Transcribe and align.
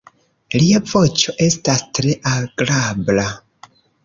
Lia 0.61 0.79
voĉo 0.91 1.35
estas 1.49 1.83
tre 1.99 2.17
agrabla. 2.33 3.29